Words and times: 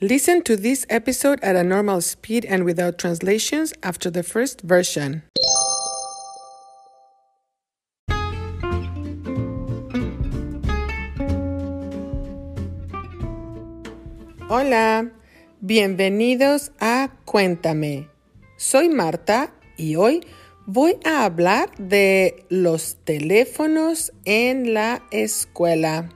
Listen 0.00 0.42
to 0.42 0.56
this 0.56 0.84
episode 0.90 1.38
at 1.40 1.54
a 1.54 1.62
normal 1.62 2.00
speed 2.00 2.44
and 2.46 2.64
without 2.64 2.98
translations 2.98 3.72
after 3.84 4.10
the 4.10 4.24
first 4.24 4.60
version. 4.62 5.22
Hola, 14.48 15.12
bienvenidos 15.60 16.72
a 16.80 17.10
Cuéntame. 17.24 18.08
Soy 18.56 18.88
Marta 18.88 19.52
y 19.78 19.94
hoy 19.94 20.26
voy 20.66 20.98
a 21.04 21.24
hablar 21.24 21.70
de 21.78 22.44
los 22.50 22.96
teléfonos 23.04 24.10
en 24.24 24.74
la 24.74 25.04
escuela. 25.12 26.08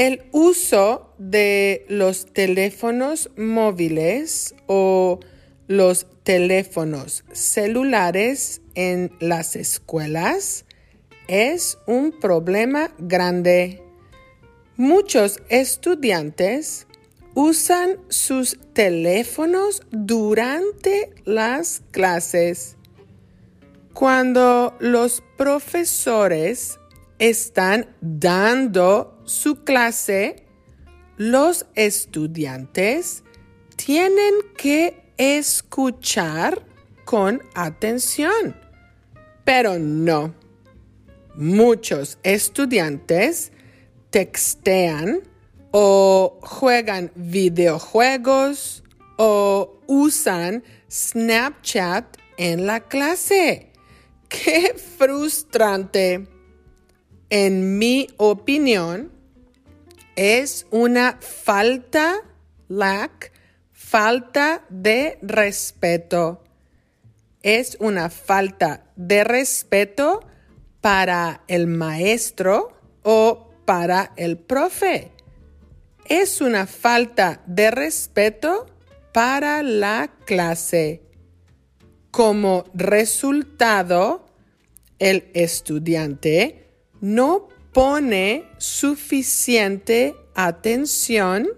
El 0.00 0.22
uso 0.32 1.12
de 1.18 1.84
los 1.90 2.24
teléfonos 2.32 3.28
móviles 3.36 4.54
o 4.66 5.20
los 5.66 6.06
teléfonos 6.22 7.22
celulares 7.32 8.62
en 8.74 9.12
las 9.20 9.56
escuelas 9.56 10.64
es 11.28 11.76
un 11.86 12.18
problema 12.18 12.94
grande. 12.96 13.82
Muchos 14.78 15.42
estudiantes 15.50 16.86
usan 17.34 17.98
sus 18.08 18.58
teléfonos 18.72 19.82
durante 19.90 21.12
las 21.26 21.82
clases. 21.90 22.78
Cuando 23.92 24.74
los 24.80 25.22
profesores 25.36 26.79
están 27.20 27.94
dando 28.00 29.22
su 29.26 29.62
clase, 29.62 30.46
los 31.16 31.66
estudiantes 31.74 33.22
tienen 33.76 34.34
que 34.56 35.12
escuchar 35.18 36.64
con 37.04 37.42
atención. 37.54 38.56
Pero 39.44 39.78
no. 39.78 40.34
Muchos 41.36 42.18
estudiantes 42.22 43.52
textean 44.08 45.20
o 45.70 46.38
juegan 46.40 47.12
videojuegos 47.14 48.82
o 49.18 49.78
usan 49.86 50.64
Snapchat 50.90 52.16
en 52.38 52.66
la 52.66 52.80
clase. 52.80 53.72
¡Qué 54.28 54.74
frustrante! 54.74 56.29
En 57.30 57.78
mi 57.78 58.08
opinión, 58.16 59.10
es 60.16 60.66
una 60.70 61.18
falta, 61.20 62.16
lack, 62.68 63.32
falta 63.72 64.64
de 64.68 65.18
respeto. 65.22 66.44
Es 67.42 67.76
una 67.80 68.10
falta 68.10 68.84
de 68.96 69.24
respeto 69.24 70.20
para 70.80 71.42
el 71.48 71.66
maestro 71.66 72.72
o 73.02 73.50
para 73.64 74.12
el 74.16 74.36
profe 74.36 75.12
es 76.10 76.40
una 76.40 76.66
falta 76.66 77.40
de 77.46 77.70
respeto 77.70 78.66
para 79.12 79.62
la 79.62 80.10
clase. 80.26 81.02
Como 82.10 82.64
resultado, 82.74 84.26
el 84.98 85.30
estudiante 85.34 86.69
no 87.00 87.48
pone 87.72 88.44
suficiente 88.58 90.14
atención 90.34 91.48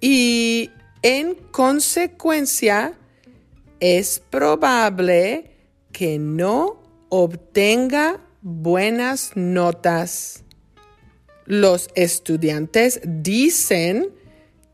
y 0.00 0.70
en 1.02 1.34
consecuencia 1.34 2.98
es 3.80 4.20
probable 4.30 5.50
que 5.92 6.18
no 6.18 6.82
obtenga 7.08 8.20
buenas 8.40 9.32
notas. 9.34 10.44
Los 11.44 11.88
estudiantes 11.94 13.00
dicen 13.04 14.14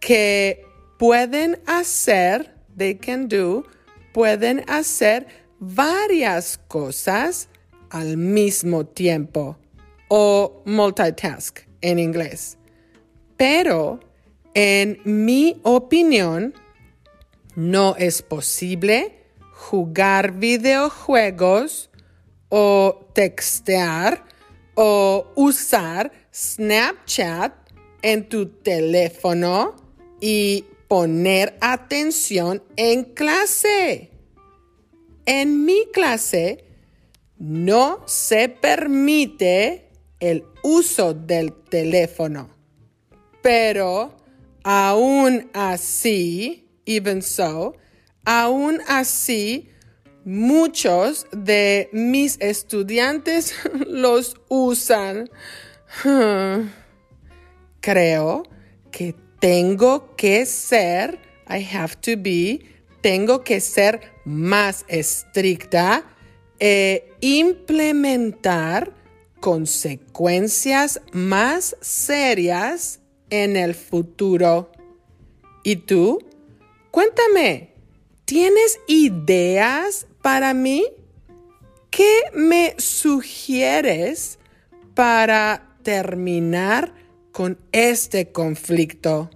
que 0.00 0.64
pueden 0.98 1.60
hacer, 1.66 2.54
they 2.76 2.96
can 2.96 3.28
do, 3.28 3.64
pueden 4.12 4.64
hacer 4.68 5.26
varias 5.58 6.58
cosas 6.68 7.48
al 7.90 8.16
mismo 8.16 8.84
tiempo 8.84 9.56
o 10.08 10.62
multitask 10.64 11.60
en 11.80 11.98
inglés. 11.98 12.58
Pero, 13.36 14.00
en 14.54 14.98
mi 15.04 15.60
opinión, 15.62 16.54
no 17.54 17.96
es 17.96 18.22
posible 18.22 19.24
jugar 19.52 20.32
videojuegos 20.32 21.90
o 22.48 23.10
textear 23.14 24.24
o 24.74 25.32
usar 25.34 26.12
Snapchat 26.32 27.52
en 28.02 28.28
tu 28.28 28.46
teléfono 28.46 29.74
y 30.20 30.64
poner 30.86 31.56
atención 31.60 32.62
en 32.76 33.04
clase. 33.04 34.10
En 35.24 35.64
mi 35.64 35.86
clase 35.92 36.64
no 37.38 38.02
se 38.06 38.48
permite 38.48 39.85
el 40.20 40.44
uso 40.62 41.14
del 41.14 41.52
teléfono, 41.52 42.48
pero 43.42 44.16
aún 44.62 45.50
así, 45.52 46.68
even 46.86 47.22
so, 47.22 47.74
aún 48.24 48.80
así, 48.88 49.70
muchos 50.24 51.26
de 51.30 51.88
mis 51.92 52.36
estudiantes 52.40 53.54
los 53.86 54.34
usan. 54.48 55.30
Creo 57.80 58.42
que 58.90 59.14
tengo 59.38 60.16
que 60.16 60.44
ser, 60.44 61.20
I 61.48 61.64
have 61.72 61.94
to 62.00 62.20
be, 62.20 62.60
tengo 63.00 63.44
que 63.44 63.60
ser 63.60 64.00
más 64.24 64.84
estricta 64.88 66.04
e 66.58 67.12
implementar 67.20 68.92
consecuencias 69.40 71.00
más 71.12 71.76
serias 71.80 73.00
en 73.30 73.56
el 73.56 73.74
futuro. 73.74 74.70
¿Y 75.62 75.76
tú? 75.76 76.18
Cuéntame, 76.90 77.74
¿tienes 78.24 78.78
ideas 78.86 80.06
para 80.22 80.54
mí? 80.54 80.84
¿Qué 81.90 82.22
me 82.34 82.74
sugieres 82.78 84.38
para 84.94 85.76
terminar 85.82 86.92
con 87.30 87.58
este 87.70 88.32
conflicto. 88.32 89.30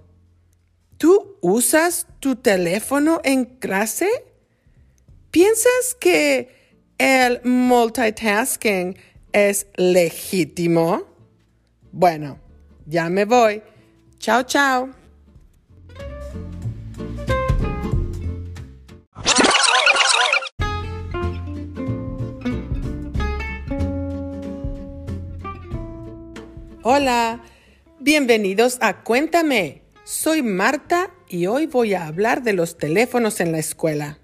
¿Tú 0.97 1.37
usas 1.39 2.07
tu 2.19 2.35
teléfono 2.35 3.21
en 3.23 3.45
clase? 3.45 4.09
¿Piensas 5.29 5.95
que 5.99 6.49
el 6.97 7.41
multitasking 7.43 8.97
es 9.33 9.67
legítimo? 9.75 11.03
Bueno, 11.91 12.39
ya 12.85 13.09
me 13.09 13.25
voy. 13.25 13.61
Chao, 14.19 14.43
chao. 14.43 14.89
Hola, 26.83 27.43
bienvenidos 27.99 28.79
a 28.81 29.03
Cuéntame. 29.03 29.83
Soy 30.03 30.41
Marta 30.41 31.11
y 31.29 31.45
hoy 31.45 31.67
voy 31.67 31.93
a 31.93 32.07
hablar 32.07 32.41
de 32.41 32.53
los 32.53 32.77
teléfonos 32.77 33.39
en 33.39 33.51
la 33.51 33.59
escuela. 33.59 34.17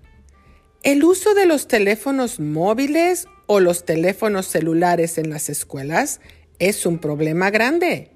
El 0.82 1.04
uso 1.04 1.36
de 1.36 1.46
los 1.46 1.68
teléfonos 1.68 2.40
móviles 2.40 3.28
o 3.48 3.60
los 3.60 3.86
teléfonos 3.86 4.46
celulares 4.46 5.18
en 5.18 5.30
las 5.30 5.50
escuelas 5.50 6.20
es 6.60 6.86
un 6.86 7.00
problema 7.00 7.50
grande. 7.50 8.12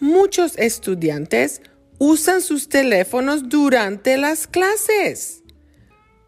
Muchos 0.00 0.58
estudiantes 0.58 1.62
usan 1.98 2.42
sus 2.42 2.68
teléfonos 2.68 3.48
durante 3.48 4.18
las 4.18 4.46
clases. 4.46 5.42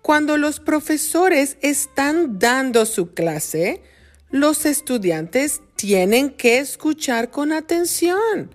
Cuando 0.01 0.39
los 0.39 0.61
profesores 0.61 1.59
están 1.61 2.39
dando 2.39 2.87
su 2.87 3.13
clase, 3.13 3.83
los 4.31 4.65
estudiantes 4.65 5.61
tienen 5.77 6.31
que 6.31 6.59
escuchar 6.59 7.31
con 7.31 7.53
atención. 7.53 8.55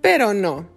Pero 0.00 0.32
no. 0.32 0.70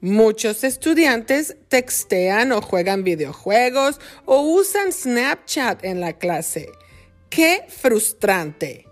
Muchos 0.00 0.64
estudiantes 0.64 1.56
textean 1.68 2.52
o 2.52 2.60
juegan 2.60 3.04
videojuegos 3.04 4.00
o 4.26 4.42
usan 4.42 4.92
Snapchat 4.92 5.84
en 5.84 6.00
la 6.00 6.14
clase. 6.14 6.68
¡Qué 7.30 7.64
frustrante! 7.68 8.86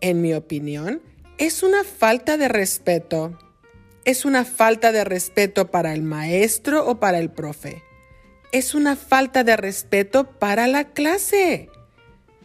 En 0.00 0.20
mi 0.20 0.34
opinión, 0.34 1.02
es 1.38 1.62
una 1.62 1.82
falta 1.84 2.36
de 2.36 2.48
respeto. 2.48 3.38
es 4.04 4.24
una 4.26 4.44
falta 4.44 4.92
de 4.92 5.02
respeto 5.02 5.70
para 5.70 5.94
el 5.94 6.02
maestro 6.02 6.86
o 6.86 7.00
para 7.00 7.18
el 7.18 7.30
profe. 7.30 7.82
Es 8.52 8.74
una 8.74 8.96
falta 8.96 9.44
de 9.44 9.56
respeto 9.56 10.30
para 10.38 10.66
la 10.66 10.92
clase. 10.92 11.70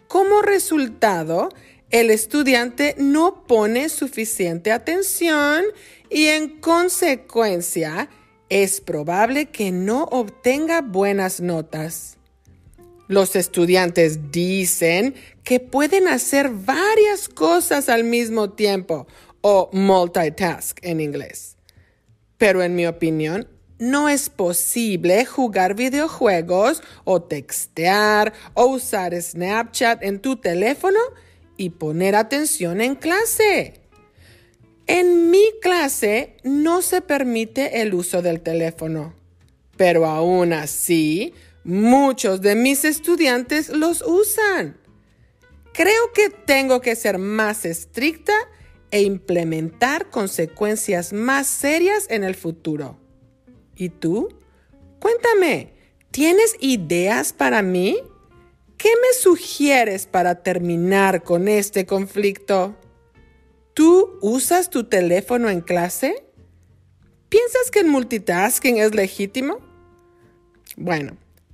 Como 0.07 0.41
resultado, 0.41 1.49
el 1.89 2.11
estudiante 2.11 2.95
no 2.97 3.45
pone 3.45 3.89
suficiente 3.89 4.71
atención 4.71 5.65
y 6.09 6.27
en 6.27 6.59
consecuencia 6.61 8.09
es 8.47 8.79
probable 8.79 9.47
que 9.47 9.71
no 9.71 10.03
obtenga 10.03 10.81
buenas 10.81 11.41
notas. 11.41 12.18
Los 13.09 13.35
estudiantes 13.35 14.31
dicen 14.31 15.15
que 15.43 15.59
pueden 15.59 16.07
hacer 16.07 16.51
varias 16.51 17.27
cosas 17.27 17.89
al 17.89 18.03
mismo 18.03 18.51
tiempo 18.51 19.07
o 19.41 19.71
multitask 19.73 20.77
en 20.83 21.01
inglés. 21.01 21.57
Pero 22.37 22.61
en 22.61 22.75
mi 22.75 22.85
opinión, 22.85 23.47
no 23.79 24.09
es 24.09 24.29
posible 24.29 25.25
jugar 25.25 25.73
videojuegos 25.73 26.83
o 27.03 27.19
textear 27.23 28.31
o 28.53 28.67
usar 28.67 29.19
Snapchat 29.19 30.03
en 30.03 30.19
tu 30.19 30.35
teléfono 30.35 30.99
y 31.57 31.71
poner 31.71 32.13
atención 32.15 32.79
en 32.79 32.93
clase. 32.93 33.73
En 34.85 35.31
mi 35.31 35.45
clase 35.63 36.37
no 36.43 36.83
se 36.83 37.01
permite 37.01 37.81
el 37.81 37.95
uso 37.95 38.21
del 38.21 38.41
teléfono, 38.41 39.15
pero 39.77 40.05
aún 40.05 40.53
así 40.53 41.33
muchos 41.63 42.41
de 42.41 42.55
mis 42.55 42.85
estudiantes 42.85 43.69
los 43.69 44.01
usan. 44.01 44.77
Creo 45.73 46.11
que 46.13 46.29
tengo 46.29 46.81
que 46.81 46.95
ser 46.95 47.17
más 47.17 47.65
estricta 47.65 48.33
e 48.91 49.01
implementar 49.01 50.09
consecuencias 50.09 51.13
más 51.13 51.47
serias 51.47 52.07
en 52.09 52.23
el 52.23 52.35
futuro. 52.35 52.99
¿Y 53.75 53.89
tú? 53.89 54.29
Cuéntame, 54.99 55.73
¿tienes 56.11 56.55
ideas 56.59 57.33
para 57.33 57.61
mí? 57.61 57.97
¿Qué 58.77 58.89
me 58.89 59.13
sugieres 59.19 60.05
para 60.05 60.41
terminar 60.41 61.23
con 61.23 61.47
este 61.47 61.85
conflicto? 61.85 62.75
¿Tú 63.73 64.17
usas 64.21 64.69
tu 64.69 64.85
teléfono 64.85 65.49
en 65.49 65.61
clase? 65.61 66.25
¿Piensas 67.29 67.71
que 67.71 67.79
el 67.79 67.87
multitasking 67.87 68.77
es 68.77 68.95
legítimo? 68.95 69.59
Bueno, 70.75 71.17